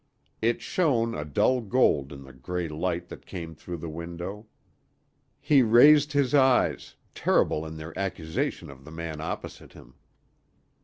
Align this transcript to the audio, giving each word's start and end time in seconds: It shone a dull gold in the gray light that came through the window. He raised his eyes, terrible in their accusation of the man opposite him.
It 0.41 0.63
shone 0.63 1.13
a 1.13 1.23
dull 1.23 1.61
gold 1.61 2.11
in 2.11 2.23
the 2.23 2.33
gray 2.33 2.67
light 2.67 3.07
that 3.09 3.27
came 3.27 3.53
through 3.53 3.77
the 3.77 3.87
window. 3.87 4.47
He 5.39 5.61
raised 5.61 6.13
his 6.13 6.33
eyes, 6.33 6.95
terrible 7.13 7.67
in 7.67 7.77
their 7.77 7.95
accusation 7.95 8.71
of 8.71 8.83
the 8.83 8.89
man 8.89 9.21
opposite 9.21 9.73
him. 9.73 9.93